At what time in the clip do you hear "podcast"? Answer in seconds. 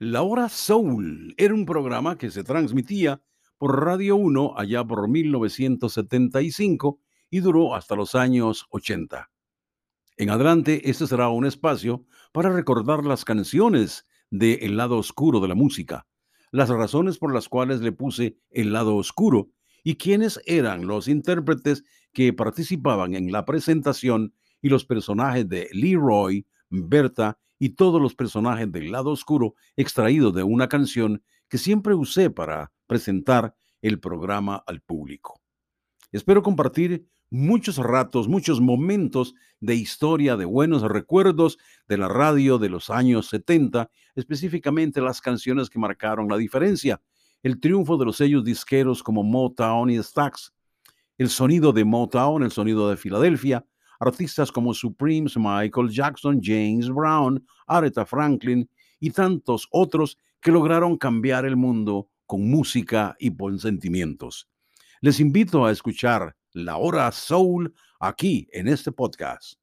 68.92-69.58